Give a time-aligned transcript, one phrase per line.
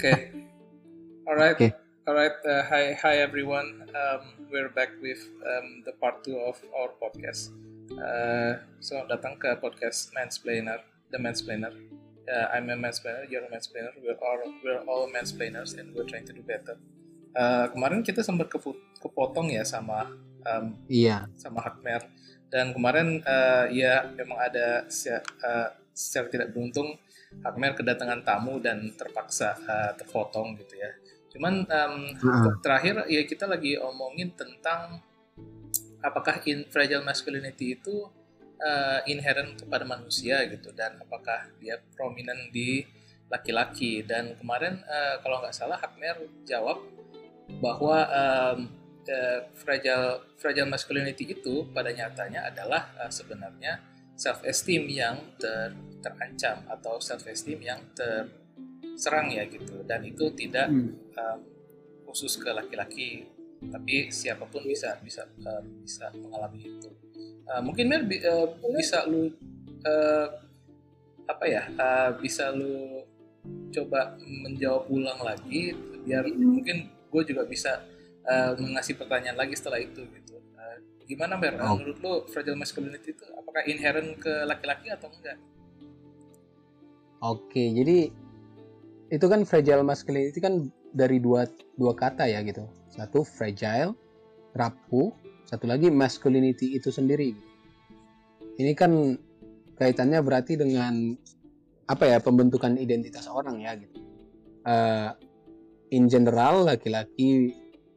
[0.00, 0.32] Okay.
[1.28, 1.52] All right.
[1.60, 1.76] Okay.
[2.08, 2.32] All right.
[2.40, 3.84] Uh, hi, hi everyone.
[3.92, 7.52] Um, we're back with um, the part two of our podcast.
[7.92, 10.80] Uh, so datang ke podcast Mansplainer,
[11.12, 11.76] the Mansplainer.
[12.24, 13.92] Uh, I'm a mansplainer, you're a mansplainer.
[14.00, 16.80] We're all we're all mansplainers and we're trying to do better.
[17.36, 18.48] Uh, kemarin kita sempat
[19.04, 20.08] kepotong ya sama
[20.48, 21.28] um, Iya.
[21.36, 22.08] sama Hakmer
[22.48, 25.12] dan kemarin uh, ya memang ada se-
[25.44, 26.96] uh, secara tidak beruntung
[27.30, 30.90] Hakmer kedatangan tamu dan terpaksa uh, terpotong gitu ya.
[31.30, 31.94] Cuman um,
[32.58, 34.98] terakhir ya kita lagi omongin tentang
[36.02, 38.10] apakah in fragile masculinity itu
[38.60, 42.84] uh, inherent kepada manusia gitu dan apakah dia prominent di
[43.30, 46.82] laki-laki dan kemarin uh, kalau nggak salah Hakmer jawab
[47.62, 48.58] bahwa um,
[49.06, 53.78] uh, fragile fragile masculinity itu pada nyatanya adalah uh, sebenarnya
[54.20, 55.72] self esteem yang ter-
[56.04, 59.80] terancam atau self esteem yang terserang ya gitu.
[59.88, 60.92] Dan itu tidak Hmm.
[61.16, 61.38] um,
[62.04, 63.24] khusus ke laki-laki
[63.60, 66.88] tapi siapa pun bisa bisa uh, bisa mengalami itu.
[67.44, 69.28] Uh, mungkin bi- uh, bisa lu
[69.84, 70.26] uh,
[71.28, 73.04] apa ya uh, bisa lu
[73.70, 77.84] coba menjawab ulang lagi biar mungkin gue juga bisa
[78.26, 80.76] uh, mengasih pertanyaan lagi setelah itu gitu Uh,
[81.08, 81.76] gimana Mer Uh, Oh.
[81.80, 85.40] menurut lu fragile masculinity itu apakah inherent ke laki-laki atau enggak
[87.20, 88.08] Oke, jadi
[89.12, 91.44] itu kan fragile masculinity kan dari dua
[91.76, 92.64] dua kata ya gitu.
[92.88, 93.92] Satu fragile,
[94.56, 95.12] rapuh,
[95.44, 97.36] satu lagi masculinity itu sendiri.
[98.56, 99.20] Ini kan
[99.76, 101.12] kaitannya berarti dengan
[101.88, 104.00] apa ya pembentukan identitas orang ya gitu.
[104.64, 105.10] Eh,
[105.92, 107.52] in general laki-laki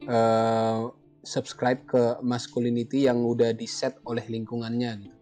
[0.08, 0.82] eh,
[1.24, 5.18] subscribe ke masculinity yang udah di set oleh lingkungannya gitu.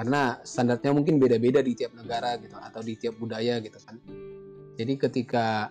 [0.00, 4.00] Karena standarnya mungkin beda-beda di tiap negara gitu atau di tiap budaya gitu kan.
[4.80, 5.68] Jadi ketika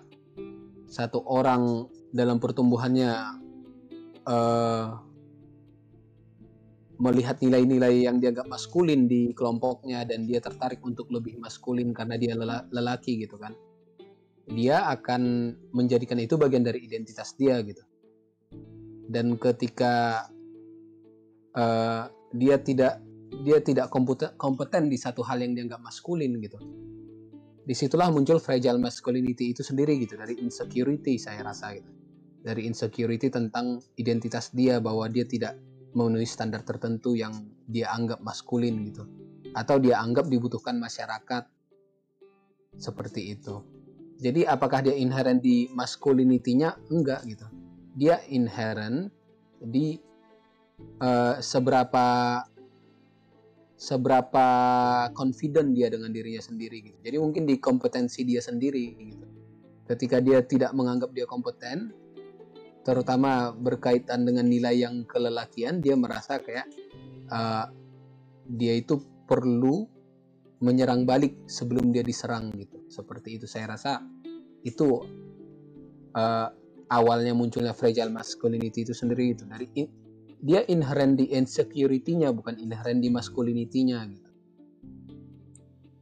[0.85, 3.11] satu orang dalam pertumbuhannya
[4.29, 4.87] eh,
[6.99, 12.35] melihat nilai-nilai yang dianggap maskulin di kelompoknya dan dia tertarik untuk lebih maskulin karena dia
[12.35, 13.55] lela- lelaki gitu kan
[14.51, 17.79] dia akan menjadikan itu bagian dari identitas dia gitu
[19.09, 20.29] dan ketika
[21.57, 22.03] eh,
[22.37, 23.01] dia tidak
[23.41, 23.89] dia tidak
[24.37, 26.57] kompeten di satu hal yang dianggap maskulin gitu.
[27.65, 31.89] Di situlah muncul fragile masculinity itu sendiri gitu dari insecurity saya rasa gitu.
[32.41, 35.57] Dari insecurity tentang identitas dia bahwa dia tidak
[35.93, 37.33] memenuhi standar tertentu yang
[37.69, 39.05] dia anggap maskulin gitu.
[39.53, 41.45] Atau dia anggap dibutuhkan masyarakat
[42.77, 43.61] seperti itu.
[44.19, 46.89] Jadi apakah dia inherent di masculinity-nya?
[46.91, 47.58] Enggak gitu.
[47.99, 49.11] Dia inherent
[49.59, 49.99] di
[51.03, 52.07] eh, seberapa
[53.79, 54.47] seberapa
[55.15, 56.99] confident dia dengan dirinya sendiri gitu.
[56.99, 59.25] Jadi mungkin di kompetensi dia sendiri gitu.
[59.87, 61.95] Ketika dia tidak menganggap dia kompeten,
[62.83, 66.67] terutama berkaitan dengan nilai yang kelelakian, dia merasa kayak
[67.31, 67.71] uh,
[68.51, 69.87] dia itu perlu
[70.59, 72.83] menyerang balik sebelum dia diserang gitu.
[72.91, 74.03] Seperti itu saya rasa
[74.67, 75.07] itu
[76.19, 76.51] uh,
[76.89, 79.93] awalnya munculnya fragile masculinity itu sendiri gitu dari in-
[80.39, 84.29] dia inherent di insecurity-nya bukan inherent di masculinity-nya gitu.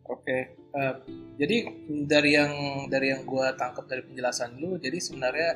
[0.07, 0.95] Oke, eh,
[1.35, 1.57] jadi
[2.05, 2.53] dari yang
[2.87, 5.51] dari yang gue tangkap dari penjelasan lu, jadi sebenarnya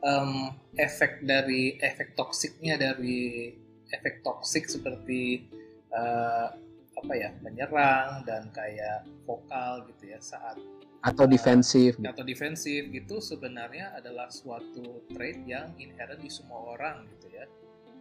[0.00, 3.52] em, efek dari efek toksiknya dari
[3.92, 5.44] efek toksik seperti
[5.92, 6.48] eh,
[6.92, 10.56] apa ya menyerang dan kayak vokal gitu ya saat
[11.02, 17.26] Atau defensif atau defensif gitu sebenarnya adalah suatu trait yang inherent di semua orang gitu
[17.26, 17.44] ya.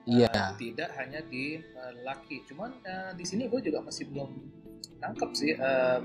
[0.06, 0.30] Iya.
[0.30, 2.46] Uh, tidak hanya di uh, laki.
[2.46, 4.30] Cuman uh, di sini gue juga masih belum
[5.02, 5.58] nangkep sih.
[5.58, 6.02] Um,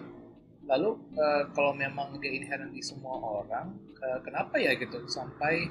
[0.64, 5.68] lalu uh, kalau memang dia inherent di semua orang, uh, kenapa ya gitu sampai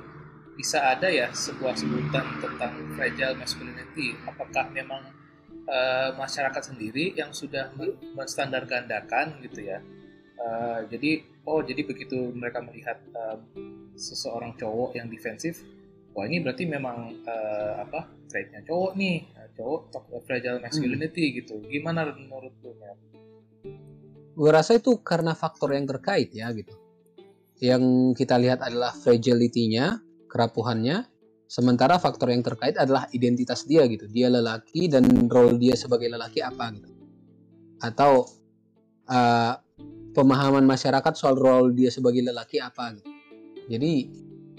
[0.56, 4.14] bisa ada ya sebuah sebutan tentang fragile masculinity?
[4.30, 5.10] Apakah memang
[5.66, 9.82] uh, masyarakat sendiri yang sudah men- menstandar gandakan gitu ya?
[10.36, 13.40] Uh, jadi oh jadi begitu mereka melihat um,
[13.96, 15.64] seseorang cowok yang defensif
[16.16, 21.60] wah ini berarti memang eh, apa traitnya cowok nih Nah, cowok top fragile masculinity gitu
[21.68, 22.96] gimana menurut lu Mel?
[24.36, 26.76] Gue rasa itu karena faktor yang terkait ya gitu.
[27.64, 31.08] Yang kita lihat adalah fragility-nya, kerapuhannya,
[31.48, 34.12] sementara faktor yang terkait adalah identitas dia gitu.
[34.12, 36.92] Dia lelaki dan role dia sebagai lelaki apa gitu.
[37.80, 38.28] Atau
[39.08, 39.56] uh,
[40.16, 43.10] pemahaman masyarakat soal role dia sebagai lelaki apa gitu.
[43.68, 43.94] Jadi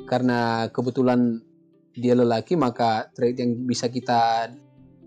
[0.05, 1.41] karena kebetulan
[1.97, 4.53] dia lelaki maka trait yang bisa kita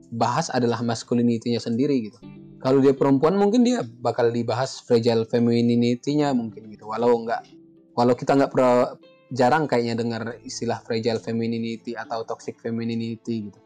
[0.09, 2.17] bahas adalah masculinity-nya sendiri gitu.
[2.59, 6.89] Kalau dia perempuan mungkin dia bakal dibahas fragile femininity-nya mungkin gitu.
[6.89, 7.45] Walau nggak
[7.93, 8.97] walau kita nggak pernah
[9.29, 13.59] jarang kayaknya dengar istilah fragile femininity atau toxic femininity gitu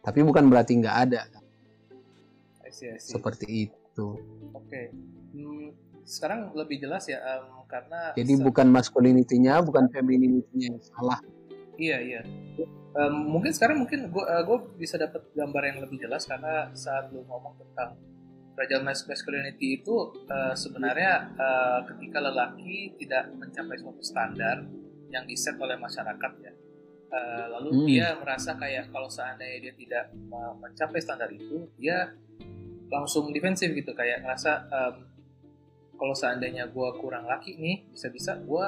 [0.00, 1.44] tapi bukan berarti nggak ada kan
[2.62, 3.10] I see, I see.
[3.18, 4.08] seperti itu
[4.54, 4.94] Oke.
[5.34, 5.74] Hmm,
[6.10, 11.20] sekarang lebih jelas ya em, karena jadi se- bukan masculinity-nya bukan femininity-nya yang salah
[11.78, 12.20] Iya iya.
[12.92, 17.24] Em, mungkin sekarang mungkin gue gue bisa dapat gambar yang lebih jelas karena saat lu
[17.24, 17.96] ngomong tentang
[18.52, 19.96] fragile mas- masculinity itu
[20.26, 24.60] eh, sebenarnya eh, ketika lelaki tidak mencapai suatu standar
[25.08, 26.52] yang diset oleh masyarakat ya.
[27.10, 27.86] Eh, lalu Hmm.
[27.88, 32.12] dia merasa kayak kalau seandainya dia tidak me- mencapai standar itu, dia
[32.86, 34.94] langsung defensif gitu kayak ngerasa em,
[36.00, 38.66] kalau seandainya gue kurang laki nih, bisa-bisa gue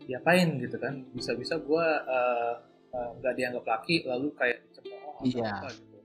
[0.00, 1.86] diapain gitu kan bisa-bisa gue
[2.90, 5.50] nggak dianggap laki lalu kayak dicemooh atau Iya.
[5.52, 5.98] apa gitu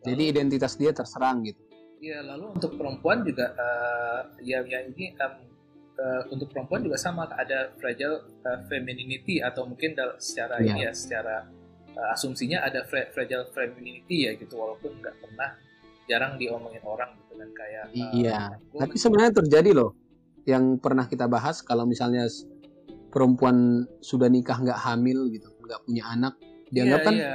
[0.00, 1.58] jadi Lalu- identitas dia terserang gitu
[1.98, 5.32] Iya, lalu untuk perempuan juga eh, ya ya ini em,
[5.98, 10.66] eh, untuk perempuan juga sama ada fragile eh, femininity atau mungkin secara Iya.
[10.68, 11.42] ini ya secara
[11.90, 15.58] eh, asumsinya ada fra- fragile femininity ya gitu walaupun nggak pernah
[16.06, 18.38] jarang diomongin orang gitu kan kayak eh, Iya.
[18.70, 19.90] Tapi sebenarnya terjadi loh
[20.48, 22.24] yang pernah kita bahas kalau misalnya
[23.12, 26.34] perempuan sudah nikah nggak hamil gitu, nggak punya anak,
[26.72, 27.34] dianggap iya, kan iya.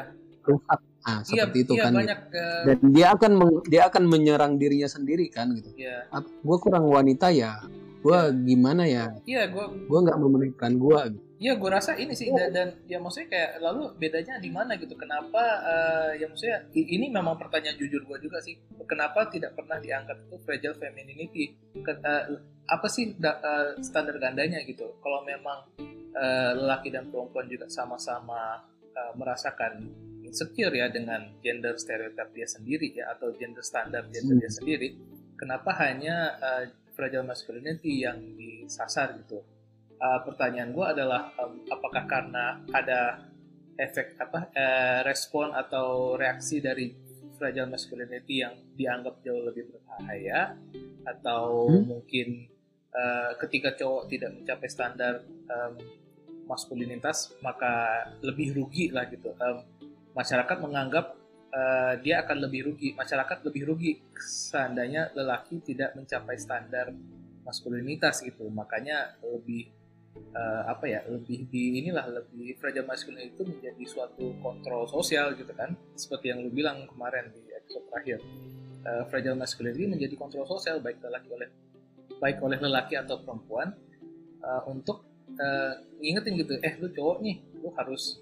[0.49, 0.79] rusak.
[1.03, 1.91] Ah, Iya, seperti itu iya, kan.
[1.91, 1.99] gitu.
[1.99, 3.31] banyak eh, Dan dia akan
[3.67, 5.75] dia akan menyerang dirinya sendiri kan gitu.
[5.75, 6.07] iya
[6.39, 7.59] Gue kurang wanita ya,
[7.99, 10.99] gue gimana ya, iya gue gue nggak memenuhi peran gue.
[11.11, 11.19] Gitu.
[11.43, 14.95] Iya, gue rasa ini sih dan, dan ya maksudnya kayak lalu bedanya di mana gitu?
[14.95, 18.55] Kenapa eh, ya maksudnya ini memang pertanyaan jujur gue juga sih.
[18.87, 21.51] Kenapa tidak pernah diangkat itu fragile femininity?
[21.83, 22.23] Ke- eh,
[22.63, 24.95] apa sih da- eh, standar gandanya gitu?
[25.03, 25.67] Kalau memang
[26.15, 28.63] eh, lelaki dan perempuan juga sama-sama
[28.95, 29.83] eh, merasakan
[30.23, 34.41] insecure ya dengan gender stereotip dia sendiri ya atau gender standar gender Hmm.
[34.41, 34.87] dia sendiri,
[35.35, 36.63] kenapa hanya eh,
[36.95, 39.43] fragile masculinity yang disasar gitu?
[40.03, 43.23] Uh, pertanyaan gue adalah um, apakah karena ada
[43.79, 46.93] efek apa eh, respon atau reaksi dari
[47.39, 50.53] fragile masculinity yang dianggap jauh lebih berbahaya?
[51.07, 51.83] Atau Hmm.
[51.87, 52.27] mungkin
[52.93, 55.73] eh, ketika cowok tidak mencapai standar em,
[56.45, 59.33] maskulinitas maka lebih rugi lah gitu.
[59.39, 59.65] Em,
[60.13, 61.17] masyarakat menganggap
[61.53, 62.93] eh, dia akan lebih rugi.
[62.93, 66.93] Masyarakat lebih rugi seandainya lelaki tidak mencapai standar
[67.41, 68.45] maskulinitas gitu.
[68.53, 69.73] Makanya lebih
[70.15, 75.53] eh, apa ya lebih di inilah lebih fragile masculinity itu menjadi suatu kontrol sosial gitu
[75.53, 78.19] kan seperti yang lu bilang kemarin di episode terakhir
[78.83, 81.47] Eh, fragile masculinity menjadi kontrol sosial baik lelaki oleh
[82.19, 83.71] baik oleh lelaki atau perempuan
[84.43, 85.07] eh, untuk
[85.39, 88.19] eh, ngingetin gitu eh lu cowok nih lu harus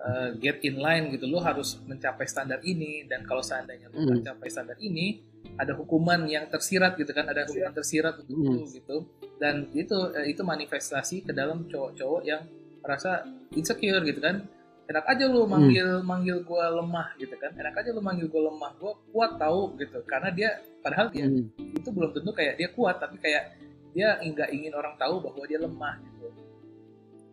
[0.00, 4.16] eh, get in line gitu lu harus mencapai standar ini dan kalau seandainya lu Hmm.
[4.16, 5.20] mencapai standar ini
[5.52, 8.56] ada hukuman yang tersirat gitu kan ada hukuman tersirat untuk Hmm.
[8.56, 8.96] lu gitu.
[9.36, 12.42] Dan itu eh, itu manifestasi ke dalam cowok-cowok yang
[12.80, 14.46] merasa insecure gitu kan.
[14.82, 17.54] Enak aja lu manggil manggil gue lemah gitu kan.
[17.54, 20.02] Enak aja lu manggil gue lemah gue kuat tahu gitu.
[20.04, 20.50] Karena dia
[20.80, 21.46] padahal dia Hmm.
[21.58, 23.54] itu belum tentu kayak dia kuat tapi kayak
[23.92, 26.28] dia nggak ingin orang tahu bahwa dia lemah gitu.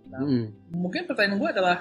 [0.10, 0.46] Nah Hmm.
[0.70, 1.78] mungkin pertanyaan gue adalah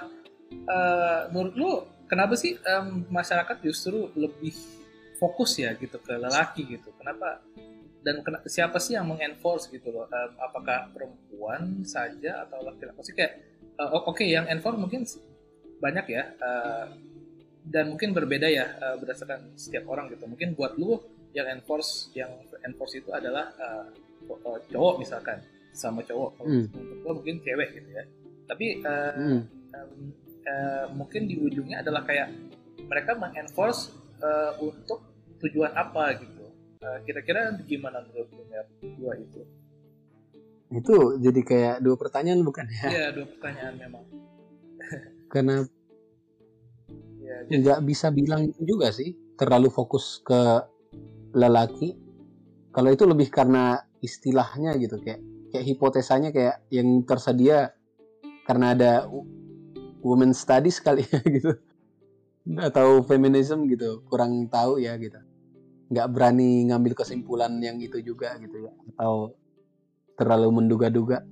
[0.49, 1.71] eh, menurut lu
[2.09, 4.57] kenapa sih em, masyarakat justru lebih
[5.19, 6.95] fokus ya gitu ke lelaki gitu.
[6.95, 7.43] Kenapa?
[7.99, 10.07] Dan kena- siapa sih yang mengenforce gitu loh?
[10.09, 12.95] Em, apakah perempuan saja atau laki-laki?
[12.95, 13.33] Maksudnya kayak
[13.77, 15.03] o- oke yang enforce mungkin
[15.79, 16.87] banyak ya eh,
[17.69, 20.25] dan mungkin berbeda ya eh, berdasarkan setiap orang gitu.
[20.25, 21.03] Mungkin buat lu
[21.35, 22.31] yang enforce yang
[22.63, 23.85] enforce itu adalah eh,
[24.71, 25.43] cowok misalkan
[25.75, 26.31] sama cowok.
[26.39, 26.67] Kalau Hmm.
[26.71, 28.05] untuk mungkin cewek gitu ya.
[28.47, 29.41] Tapi eh, Hmm.
[29.75, 29.91] em,
[30.45, 32.31] eh, mungkin di ujungnya adalah kayak
[32.81, 35.08] mereka mengenforce eh, untuk
[35.43, 36.39] tujuan apa gitu.
[36.79, 38.43] Eh, kira-kira gimana menurut lu
[39.03, 39.43] dua itu.
[40.71, 42.87] Itu jadi kayak dua pertanyaan bukan ya?
[42.87, 44.05] Iya dua pertanyaan memang.
[45.33, 45.67] Karena
[47.19, 49.11] ya, jadi, nggak bisa bilang itu juga sih.
[49.35, 50.63] Terlalu fokus ke
[51.35, 51.99] lelaki.
[52.71, 55.19] Kalau itu lebih karena istilahnya gitu kayak
[55.51, 57.75] kayak hipotesanya kayak yang tersedia
[58.47, 58.93] karena ada
[59.99, 61.59] women studies kali ya gitu.
[62.55, 65.28] Atau feminism gitu kurang tahu ya gitu
[65.89, 69.33] nggak berani ngambil kesimpulan yang itu juga gitu ya atau
[70.19, 71.25] terlalu menduga-duga.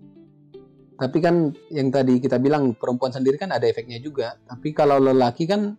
[0.96, 4.40] Tapi kan yang tadi kita bilang perempuan sendiri kan ada efeknya juga.
[4.48, 5.76] Tapi kalau lelaki kan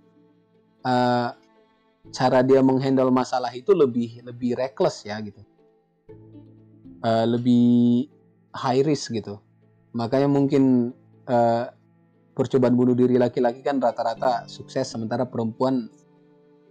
[0.86, 1.30] eh,
[2.14, 5.42] cara dia menghandle masalah itu lebih lebih reckless ya gitu.
[7.02, 8.06] Eh, lebih
[8.54, 9.42] high risk gitu.
[9.98, 10.94] Makanya mungkin
[11.26, 11.66] eh,
[12.38, 15.90] percobaan bunuh diri laki-laki kan rata-rata sukses sementara perempuan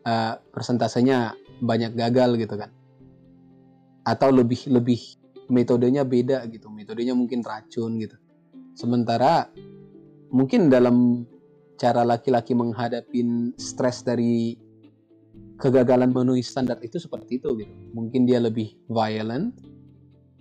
[0.06, 2.70] eh, persentasenya banyak gagal gitu kan
[4.06, 5.00] atau lebih lebih
[5.50, 8.16] metodenya beda gitu metodenya mungkin racun gitu
[8.76, 9.48] Sementara
[10.28, 11.24] mungkin dalam
[11.80, 13.24] cara laki-laki menghadapi
[13.56, 14.52] stres dari
[15.56, 17.72] kegagalan memenuhi standar itu seperti itu gitu.
[17.96, 19.56] Mungkin dia lebih violent,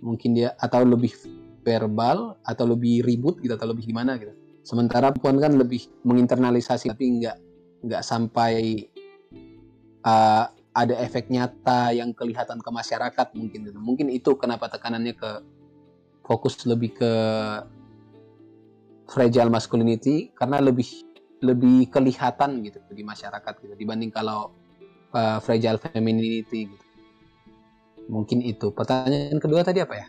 [0.04, 1.16] mungkin dia atau lebih
[1.64, 4.36] verbal atau lebih ribut gitu atau lebih gimana gitu.
[4.60, 7.36] Sementara perempuan kan lebih menginternalisasi tapi nggak
[7.88, 8.84] nggak sampai
[10.04, 10.44] uh,
[10.76, 13.80] ada efek nyata yang kelihatan ke masyarakat mungkin gitu.
[13.80, 15.30] Mungkin itu kenapa tekanannya ke
[16.28, 17.12] fokus lebih ke
[19.08, 20.84] fragile masculinity karena lebih
[21.40, 24.52] lebih kelihatan gitu di masyarakat gitu dibanding kalau
[25.16, 26.84] uh, fragile femininity gitu.
[28.12, 28.68] Mungkin itu.
[28.70, 30.06] Pertanyaan kedua tadi apa ya?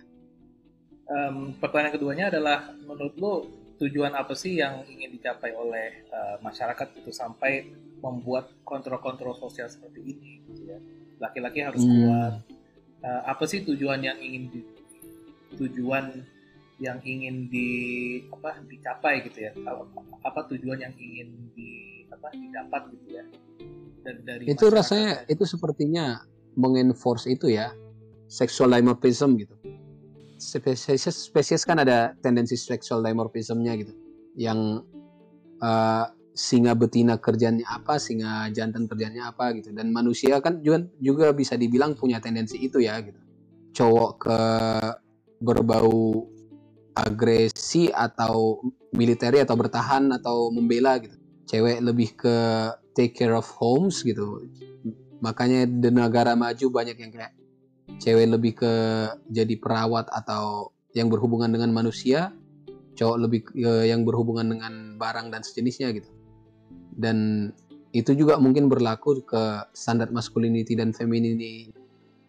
[1.07, 3.33] Um, pertanyaan keduanya adalah menurut lo
[3.79, 7.71] tujuan apa sih yang ingin dicapai oleh uh, masyarakat itu sampai
[8.03, 10.31] membuat kontrol-kontrol sosial seperti ini.
[11.17, 11.93] Laki-laki harus hmm.
[11.93, 12.33] kuat.
[13.01, 14.61] Uh, apa sih tujuan yang ingin di,
[15.55, 16.25] tujuan
[16.77, 17.69] yang ingin di
[18.29, 19.51] apa dicapai gitu ya
[20.21, 23.25] apa tujuan yang ingin di apa didapat gitu ya
[24.05, 25.33] dari, dari itu rasanya ya.
[25.33, 26.21] itu sepertinya
[26.53, 27.73] mengenforce itu ya
[28.29, 29.57] sexual dimorphism gitu
[30.37, 33.93] spesies spesies kan ada tendensi sexual dimorphismnya gitu
[34.37, 34.85] yang
[35.65, 36.05] uh,
[36.37, 41.57] singa betina kerjanya apa singa jantan kerjanya apa gitu dan manusia kan juga juga bisa
[41.57, 43.17] dibilang punya tendensi itu ya gitu
[43.73, 44.39] cowok ke
[45.41, 46.29] berbau
[46.97, 48.57] agresi atau
[48.97, 51.13] militer atau bertahan atau membela gitu.
[51.47, 52.35] Cewek lebih ke
[52.97, 54.49] take care of homes gitu.
[55.21, 57.33] Makanya di negara maju banyak yang kayak
[58.01, 58.73] cewek lebih ke
[59.29, 62.33] jadi perawat atau yang berhubungan dengan manusia,
[62.97, 66.09] cowok lebih ke yang berhubungan dengan barang dan sejenisnya gitu.
[66.97, 67.49] Dan
[67.93, 71.71] itu juga mungkin berlaku ke standar masculinity dan femininity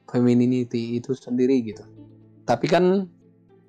[0.08, 1.84] femininity itu sendiri gitu.
[2.44, 3.04] Tapi kan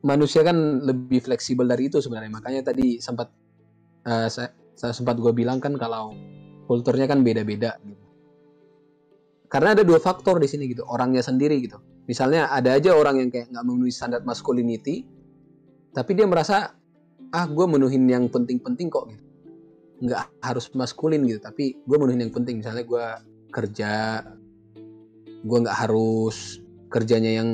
[0.03, 2.32] manusia kan lebih fleksibel dari itu sebenarnya.
[2.32, 3.27] Makanya tadi sempat
[4.08, 6.15] uh, saya, saya sempat gue bilang kan kalau
[6.68, 8.06] kulturnya kan beda-beda gitu.
[9.50, 11.82] Karena ada dua faktor di sini gitu orangnya sendiri gitu.
[12.06, 15.03] Misalnya ada aja orang yang kayak nggak memenuhi standar masculinity
[15.94, 16.74] tapi dia merasa
[17.34, 19.28] ah gue menuhin yang penting-penting kok gitu
[20.00, 22.63] nggak harus maskulin gitu tapi gue menuhin yang penting.
[22.63, 23.06] Misalnya gue
[23.50, 24.24] kerja
[25.39, 26.60] gue nggak harus
[26.91, 27.50] kerjanya yang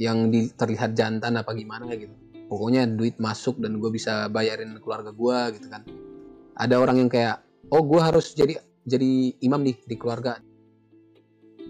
[0.00, 2.12] yang di, terlihat jantan apa gimana gitu.
[2.50, 5.86] Pokoknya duit masuk dan gue bisa bayarin keluarga gue gitu kan.
[6.58, 7.40] Ada orang yang kayak
[7.72, 10.42] oh gue harus jadi jadi imam nih di keluarga.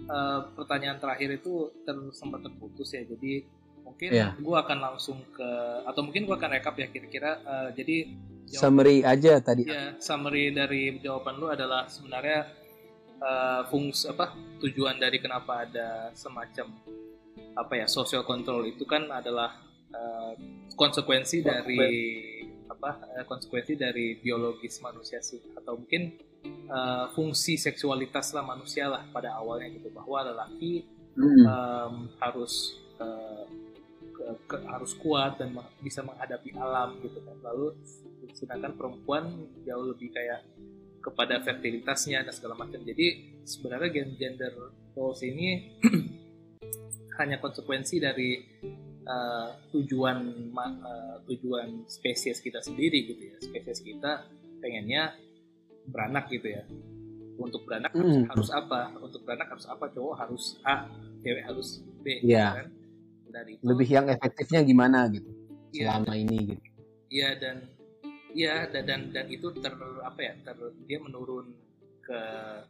[0.03, 3.07] Uh, pertanyaan terakhir itu ter, sempat terputus ya.
[3.07, 3.47] Jadi
[3.85, 4.35] mungkin yeah.
[4.35, 5.49] gue akan langsung ke
[5.87, 7.39] atau mungkin gue akan rekap ya kira-kira.
[7.45, 8.11] Uh, jadi
[8.49, 9.67] summary aja tadi.
[9.67, 12.49] Ya summary dari jawaban lu adalah sebenarnya
[13.23, 16.73] uh, fungsi apa tujuan dari kenapa ada semacam
[17.53, 19.61] apa ya social control itu kan adalah
[19.93, 20.33] uh,
[20.73, 21.81] konsekuensi dari
[22.65, 25.39] apa uh, konsekuensi dari biologis manusia sih.
[25.53, 26.17] Atau mungkin
[26.67, 29.93] uh, fungsi seksualitas lah manusia lah pada awalnya gitu.
[29.93, 30.85] Bahwa lelaki
[31.15, 31.43] hmm.
[31.45, 33.45] um, harus uh,
[34.13, 37.37] ke, ke, harus kuat dan bisa menghadapi alam gitu kan.
[37.45, 37.77] Lalu
[38.33, 40.43] sedangkan perempuan jauh lebih kayak
[41.03, 42.79] kepada fertilitasnya dan segala macam.
[42.79, 45.77] Jadi sebenarnya gender roles ini
[47.19, 48.39] hanya konsekuensi dari
[49.05, 50.17] uh, tujuan
[50.55, 53.35] uh, tujuan spesies kita sendiri gitu ya.
[53.43, 54.25] Spesies kita
[54.63, 55.13] pengennya
[55.85, 56.63] beranak gitu ya.
[57.33, 58.29] Untuk beranak mm.
[58.31, 58.81] harus, harus apa?
[59.03, 59.85] Untuk beranak harus apa?
[59.91, 60.87] Cowok harus A
[61.23, 61.67] cewek harus
[62.03, 62.55] B yeah.
[62.55, 62.67] Gitu kan?
[63.33, 65.31] Dari itu, lebih yang efektifnya gimana gitu?
[65.73, 66.63] Ya, selama ini gitu.
[67.09, 67.55] Iya dan
[68.33, 69.73] iya dan, dan dan itu ter
[70.03, 70.57] apa ya ter
[70.89, 71.53] dia menurun
[72.03, 72.19] ke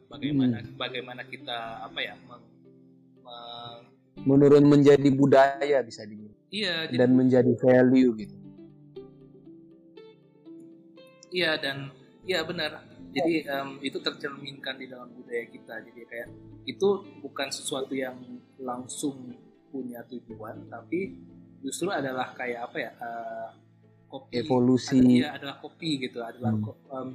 [0.07, 0.77] bagaimana hmm.
[0.77, 2.45] bagaimana kita apa ya meng,
[3.25, 3.81] meng,
[4.21, 6.37] menurun menjadi budaya bisa dibilang.
[6.53, 6.85] Iya.
[6.93, 8.35] Dan jadi, menjadi value gitu.
[11.33, 11.89] Iya dan
[12.29, 12.85] iya benar.
[13.13, 15.81] Jadi um, itu tercerminkan di dalam budaya kita.
[15.81, 16.29] Jadi kayak
[16.69, 16.89] itu
[17.25, 18.17] bukan sesuatu yang
[18.61, 19.33] langsung
[19.73, 21.17] punya tujuan, tapi
[21.65, 22.91] justru adalah kayak apa ya?
[23.01, 23.49] Uh,
[24.13, 24.45] kopi.
[24.45, 25.01] Evolusi.
[25.01, 26.21] Iya adalah kopi gitu.
[26.21, 26.93] Adalah hmm.
[26.93, 27.09] um,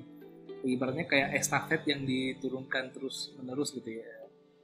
[0.67, 4.19] ibaratnya kayak estafet yang diturunkan terus menerus gitu ya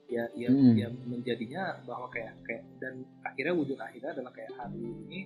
[0.05, 0.75] ya ya hmm.
[0.77, 5.21] ya menjadinya bahwa kayak kayak dan akhirnya wujud akhirnya adalah kayak hari ini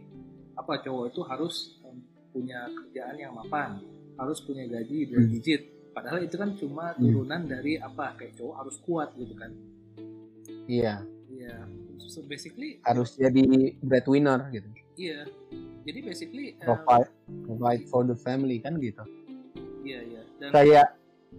[0.54, 1.98] apa cowok itu harus um,
[2.30, 3.82] punya kerjaan yang mapan
[4.18, 5.30] harus punya gaji dua hmm.
[5.34, 7.00] digit padahal itu kan cuma hmm.
[7.02, 7.50] turunan hmm.
[7.50, 9.50] dari apa kayak cowok harus kuat gitu kan
[10.70, 11.66] iya iya
[11.98, 15.26] so basically harus jadi breadwinner gitu iya
[15.88, 19.00] jadi basically provide um, provide for the family kan gitu.
[19.80, 20.22] Iya iya.
[20.36, 20.86] Dan kayak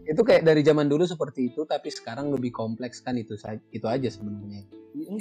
[0.10, 3.38] itu kayak dari zaman dulu seperti itu tapi sekarang lebih kompleks kan itu
[3.70, 4.66] itu aja sebenarnya.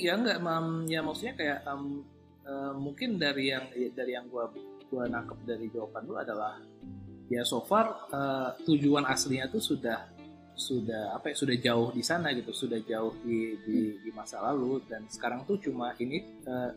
[0.00, 0.88] Ya enggak mam.
[0.88, 2.08] Ya maksudnya kayak um,
[2.48, 4.48] uh, mungkin dari yang dari yang gua
[4.88, 6.56] gue nangkep dari jawaban lu adalah
[7.28, 10.08] ya so far uh, tujuan aslinya tuh sudah
[10.56, 14.80] sudah apa ya sudah jauh di sana gitu sudah jauh di di, di masa lalu.
[14.88, 16.72] Dan sekarang tuh cuma ini uh,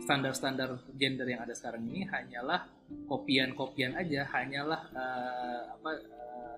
[0.00, 2.66] standar-standar gender yang ada sekarang ini hanyalah
[3.06, 6.56] kopian-kopian aja hanyalah uh, apa uh,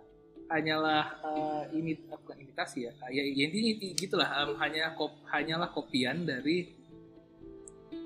[0.48, 6.24] hanyalah uh, ini bukan imitasi ya ya, ya intinya gitulah um, hanya kop, hanyalah kopian
[6.24, 6.82] dari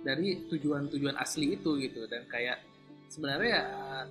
[0.06, 2.06] dari tujuan-tujuan asli itu gitu.
[2.06, 2.62] Dan kayak
[3.10, 3.62] sebenarnya ya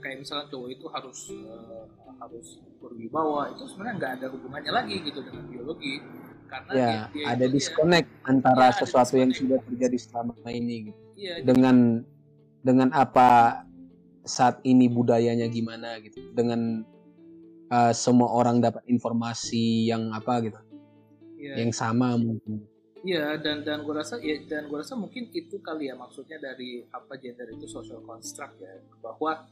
[0.03, 1.88] kayak misalnya cowok itu harus uh,
[2.20, 2.48] harus
[2.84, 6.03] berwibawa itu sebenarnya nggak ada hubungannya lagi gitu dengan biologi
[6.46, 10.92] karena ya, dia, dia ada disconnect dia, antara ya, sesuatu yang sudah terjadi selama ini
[10.92, 11.02] gitu.
[11.16, 13.62] Ya, dengan jadi, dengan apa
[14.25, 16.22] saat ini budayanya gimana gitu.
[16.34, 16.82] Dengan
[17.70, 20.60] uh, semua orang dapat informasi yang apa gitu.
[21.36, 21.62] Ya.
[21.62, 22.66] yang sama mungkin.
[23.06, 26.82] Iya dan dan gue rasa ya dan gue rasa mungkin itu kali ya maksudnya dari
[26.90, 28.82] apa gender itu social construct ya.
[28.98, 29.46] Bahwa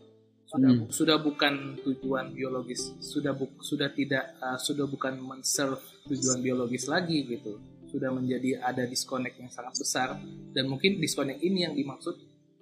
[0.53, 0.86] sudah hmm.
[0.93, 7.25] sudah bukan tujuan biologis sudah bu, sudah tidak uh, sudah bukan menserve tujuan biologis lagi
[7.25, 7.57] gitu.
[7.89, 10.17] Sudah menjadi ada disconnect yang sangat besar
[10.53, 12.17] dan mungkin disconnect ini yang dimaksud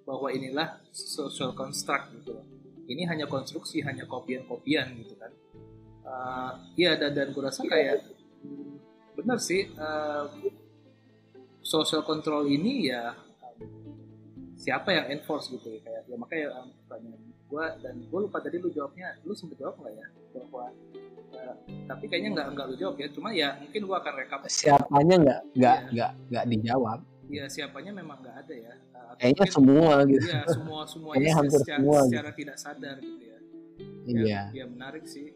[0.07, 2.35] bahwa inilah social construct gitu
[2.91, 5.31] ini hanya konstruksi hanya kopian-kopian gitu kan.
[6.01, 8.03] Uh, ya dan dan gue rasa kayak
[9.15, 10.27] benar sih uh,
[11.63, 13.15] social control ini ya
[14.59, 15.79] siapa yang enforce gitu ya?
[15.79, 19.19] Kayak ya makanya um, pertanyaan gue dan gue lupa tadi lu jawabnya.
[19.27, 20.07] Lu sempet jawab nggak ya?
[20.39, 20.65] Bahwa
[21.35, 21.55] uh,
[21.91, 23.07] tapi kayaknya nggak nggak lu jawab ya.
[23.11, 24.39] Cuma ya mungkin gue akan rekap.
[24.47, 25.89] Siapanya nggak nggak ya.
[25.91, 26.99] nggak nggak dijawab.
[27.31, 28.73] Iya siapanya memang nggak ada ya.
[28.95, 30.27] Uh, kayaknya semua gitu.
[30.31, 32.39] Ya semua semuanya secara, semua, secara gitu.
[32.39, 33.39] tidak sadar gitu ya.
[34.01, 34.21] Iya.
[34.23, 35.35] ya, ya menarik sih.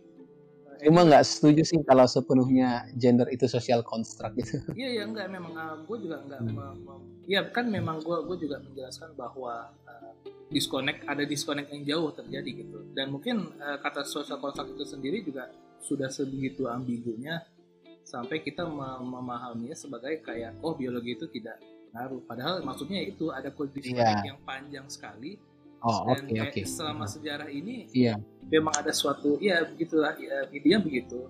[0.83, 4.59] Cuma nggak setuju sih kalau sepenuhnya gender itu sosial konstruk gitu.
[4.79, 7.25] Iya iya enggak memang uh, gue juga enggak hmm.
[7.25, 10.11] Iya kan memang gue gue juga menjelaskan bahwa uh,
[10.49, 12.79] disconnect ada disconnect yang jauh terjadi gitu.
[12.93, 15.49] Dan mungkin uh, kata social construct itu sendiri juga
[15.81, 17.41] sudah sebegitu ambigunya
[18.05, 21.57] sampai kita mem memahaminya sebagai kayak oh biologi itu tidak
[21.93, 22.21] ngaruh.
[22.25, 24.29] Padahal maksudnya itu ada disconnect yeah.
[24.33, 25.37] yang panjang sekali.
[25.85, 26.65] Oh, dan okay, okay.
[26.65, 28.17] selama sejarah ini yeah
[28.49, 31.29] memang ada suatu ya begitulah ya, intinya begitu.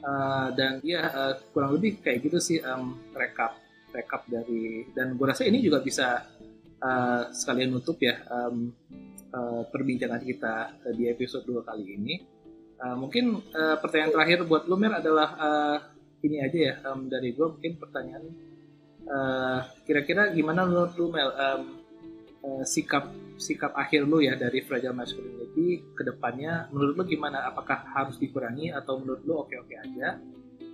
[0.00, 3.60] Uh, dan ya uh, kurang lebih kayak gitu sih um, rekap
[3.92, 6.24] rekap dari dan gue rasa ini juga bisa
[6.80, 8.72] uh, sekalian nutup ya um,
[9.32, 10.54] uh, perbincangan kita
[10.96, 12.14] di episode dua kali ini.
[12.80, 15.76] Uh, mungkin uh, pertanyaan terakhir buat Lumer adalah uh,
[16.24, 18.24] ini aja ya um, dari gue mungkin pertanyaan
[19.84, 21.62] kira-kira uh, gimana menurut lu Mel um,
[22.44, 26.68] uh, sikap sikap akhir lu ya dari fragile masculinity ke depannya?
[26.72, 27.44] Menurut lu gimana?
[27.48, 30.16] Apakah harus dikurangi atau menurut lu oke-oke aja?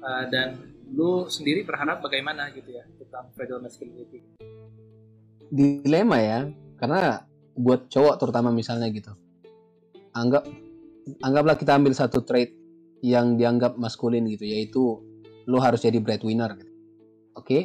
[0.03, 0.59] Uh, dan
[0.93, 4.23] lu sendiri berharap bagaimana gitu ya tentang fragile masculinity
[5.51, 6.49] dilema ya.
[6.77, 7.25] Karena
[7.57, 9.17] buat cowok terutama misalnya gitu.
[10.13, 10.45] Anggap
[11.23, 12.53] anggaplah kita ambil satu trait
[13.01, 14.83] yang dianggap maskulin gitu yaitu
[15.47, 16.73] lu harus jadi breadwinner gitu.
[17.37, 17.47] Oke?
[17.47, 17.63] Okay?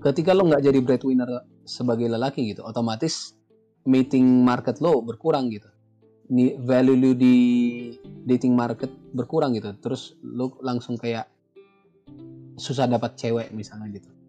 [0.00, 3.36] ketika lo nggak jadi breadwinner sebagai lelaki gitu otomatis
[3.84, 5.68] meeting market lo berkurang gitu.
[6.64, 7.36] Value lu di
[8.24, 9.74] dating market berkurang gitu.
[9.82, 11.28] Terus lo langsung kayak
[12.56, 14.21] susah dapat cewek misalnya gitu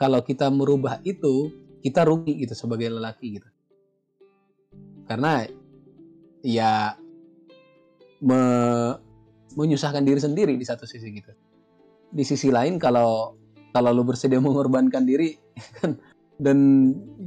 [0.00, 1.52] kalau kita merubah itu
[1.84, 3.48] kita rugi gitu sebagai lelaki gitu.
[5.04, 5.44] Karena
[6.40, 6.96] ya
[8.24, 8.40] me,
[9.52, 11.36] menyusahkan diri sendiri di satu sisi gitu.
[12.08, 13.36] Di sisi lain kalau
[13.76, 15.36] kalau lo bersedia mengorbankan diri
[15.78, 16.00] kan
[16.40, 16.58] dan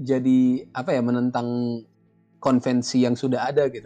[0.01, 1.77] jadi apa ya menentang
[2.41, 3.85] konvensi yang sudah ada gitu.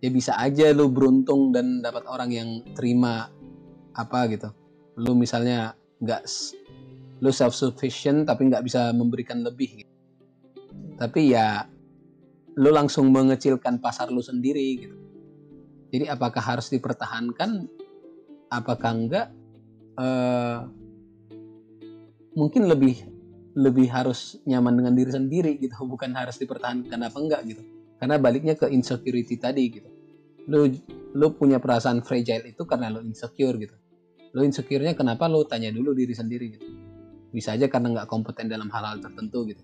[0.00, 3.28] Ya bisa aja lu beruntung dan dapat orang yang terima
[3.92, 4.48] apa gitu.
[4.96, 6.24] Lu misalnya nggak
[7.24, 9.82] lu self sufficient tapi nggak bisa memberikan lebih.
[9.82, 9.92] Gitu.
[10.96, 11.68] tapi ya
[12.56, 14.96] lu langsung mengecilkan pasar lu sendiri gitu.
[15.92, 17.68] Jadi apakah harus dipertahankan?
[18.48, 19.28] Apakah enggak?
[19.96, 20.64] Uh,
[22.32, 23.00] mungkin lebih
[23.56, 25.76] lebih harus nyaman dengan diri sendiri gitu.
[25.92, 27.62] Bukan harus dipertahankan apa enggak gitu.
[28.00, 29.88] Karena baliknya ke insecurity tadi gitu.
[30.48, 30.72] Lu
[31.12, 33.76] lu punya perasaan fragile itu karena lu insecure gitu.
[34.32, 35.28] Lu insecure-nya kenapa?
[35.28, 36.75] Lu tanya dulu diri sendiri gitu
[37.30, 39.62] bisa aja karena nggak kompeten dalam hal-hal tertentu gitu.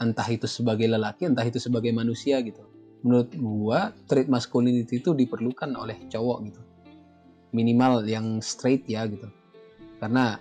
[0.00, 2.64] Entah itu sebagai lelaki entah itu sebagai manusia gitu.
[3.04, 6.60] Menurut gua trait masculinity itu diperlukan oleh cowok gitu.
[7.52, 9.28] Minimal yang straight ya gitu.
[10.00, 10.40] Karena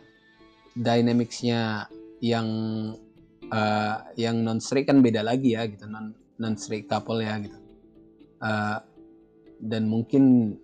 [0.75, 1.91] dynamicsnya
[2.23, 2.47] yang
[3.51, 5.87] uh, yang non straight kan beda lagi ya gitu.
[5.87, 7.59] Non non straight couple ya gitu.
[8.39, 8.79] Uh,
[9.59, 10.55] dan mungkin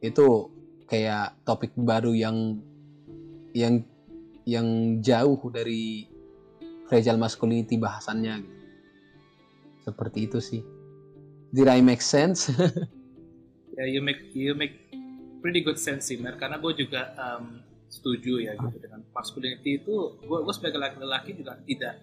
[0.00, 0.48] itu
[0.88, 2.60] kayak topik baru yang
[3.52, 3.84] yang
[4.46, 6.06] yang jauh dari
[6.86, 8.54] fragile masculinity bahasannya gitu.
[9.90, 10.62] seperti itu sih.
[11.50, 12.48] Did I make sense?
[13.76, 14.88] Ya yeah, you make you make
[15.44, 16.40] pretty good sense sih Mer.
[16.40, 17.60] Karena gue juga um,
[17.92, 20.16] setuju ya gitu dengan masculinity itu.
[20.24, 22.00] Gue gue sebagai laki-laki juga tidak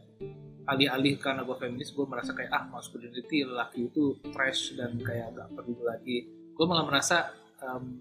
[0.70, 5.50] alih-alih karena gue feminis gue merasa kayak ah masculinity laki itu trash dan kayak gak
[5.50, 6.30] perlu lagi.
[6.54, 7.34] Gue malah merasa
[7.66, 7.98] um,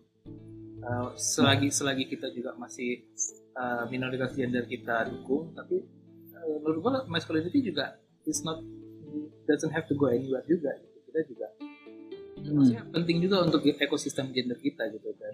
[0.84, 3.08] uh, selagi selagi kita juga masih
[3.56, 5.82] uh, minoritas gender kita dukung tapi
[6.36, 8.60] uh, menurut gue masculinity juga is not
[9.44, 10.98] doesn't have to go anywhere juga gitu.
[11.10, 11.46] kita juga
[12.40, 12.52] hmm.
[12.56, 15.32] maksudnya penting juga untuk ekosistem gender kita gitu kan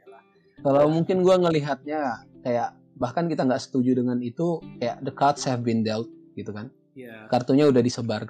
[0.66, 5.64] kalau mungkin gue ngelihatnya kayak bahkan kita nggak setuju dengan itu kayak the cards have
[5.64, 7.24] been dealt gitu kan yeah.
[7.32, 8.28] kartunya udah disebar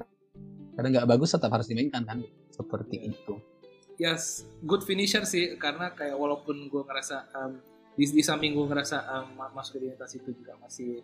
[0.79, 2.23] karena nggak bagus tetap harus dimainkan kan
[2.55, 3.11] seperti yeah.
[3.11, 3.35] itu
[3.99, 7.59] yes good finisher sih karena kayak walaupun gue ngerasa um,
[7.95, 11.03] di, di samping gue ngerasa um, maskulinitas itu juga masih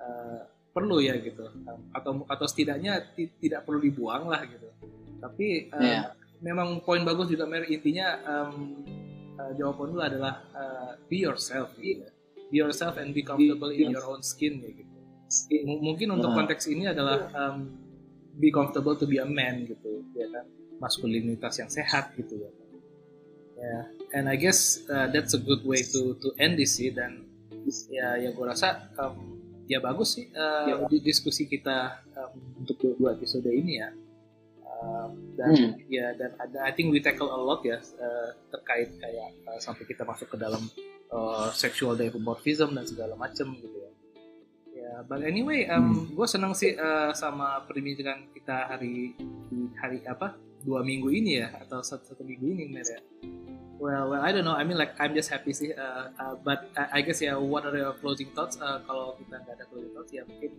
[0.00, 0.42] uh,
[0.74, 1.44] perlu ya gitu.
[1.68, 4.68] Um, atau atau setidaknya tidak perlu dibuang lah gitu.
[5.20, 6.12] Tapi um, yeah.
[6.42, 7.68] memang poin bagus juga Mer.
[7.68, 8.84] Intinya um,
[9.38, 11.72] uh, jawaban lu adalah uh, be yourself.
[11.78, 12.08] Gitu.
[12.52, 14.94] be yourself and be comfortable in your own skin ya gitu.
[15.50, 17.72] M mungkin untuk konteks ini adalah um,
[18.38, 20.46] be comfortable to be a man gitu ya kan.
[20.78, 22.63] Maskulinitas yang sehat gitu ya ya
[23.56, 23.82] yeah.
[24.14, 27.24] and I guess uh, that's a good way to to end this sih dan
[27.88, 30.74] ya ya gue rasa um, ya bagus sih uh, ya.
[30.88, 33.88] di diskusi kita um, untuk dua episode ini ya
[34.68, 35.08] uh,
[35.40, 35.72] dan hmm.
[35.88, 39.88] ya dan ada I think we tackle a lot ya uh, terkait kayak uh, sampai
[39.88, 40.60] kita masuk ke dalam
[41.08, 43.90] uh, sexual dimorphism dan segala macam gitu ya
[44.84, 46.12] Ya, but anyway, um, hmm.
[46.12, 49.16] gue seneng sih uh, sama perbincangan kita hari
[49.80, 53.00] hari apa dua minggu ini ya atau satu satu minggu ini Mer ya.
[53.84, 54.56] Well, well, I don't know.
[54.56, 55.76] I mean, like I'm just happy sih.
[55.76, 58.56] Uh, uh, but uh, I guess ya, yeah, what are your closing thoughts?
[58.56, 60.56] Uh, kalau kita nggak ada closing thoughts ya mungkin.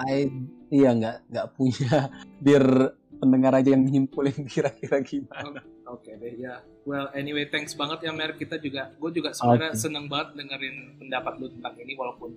[0.00, 0.32] I
[0.72, 2.08] iya nggak nggak punya
[2.44, 2.64] biar
[3.20, 5.60] pendengar aja yang nyimpulin kira-kira gimana.
[5.84, 6.64] Oke okay deh ya.
[6.88, 9.84] Well anyway thanks banget ya Mer kita juga gue juga sebenarnya okay.
[9.84, 12.32] seneng banget dengerin pendapat lu tentang ini walaupun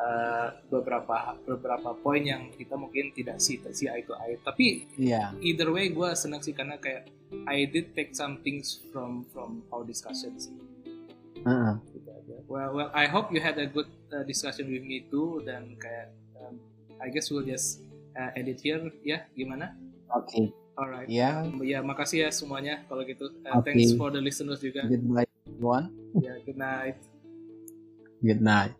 [0.00, 5.36] uh, beberapa beberapa poin yang kita mungkin tidak see si eye to eye tapi yeah.
[5.44, 7.12] either way gue senang sih karena kayak
[7.46, 10.56] I did take some things from from our discussion sih
[11.44, 11.76] uh-huh.
[11.92, 15.44] gitu aja well well I hope you had a good uh, discussion with me too
[15.44, 16.10] dan kayak
[16.40, 16.56] um,
[16.98, 17.84] I guess we'll just
[18.16, 19.76] uh, edit here ya gimana
[20.10, 20.48] oke okay.
[20.80, 21.12] Alright.
[21.12, 21.44] Ya.
[21.60, 21.76] Yeah.
[21.76, 23.28] Ya, makasih ya semuanya kalau gitu.
[23.44, 23.76] Uh, okay.
[23.76, 24.88] Thanks for the listeners juga.
[24.88, 25.92] Good night, everyone.
[26.16, 26.96] Ya, yeah, good night.
[28.24, 28.79] Good night.